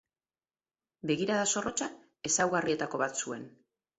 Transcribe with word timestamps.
Begirada 1.11 1.43
zorrotza 1.53 1.87
ezaugarrietako 2.31 3.05
bat 3.05 3.23
zuen. 3.25 3.45